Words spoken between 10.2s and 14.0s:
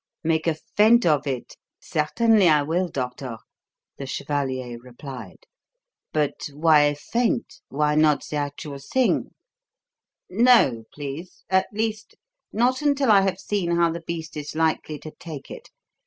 "No, please at least, not until I have seen how